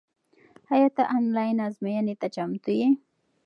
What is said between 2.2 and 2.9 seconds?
ته چمتو یې؟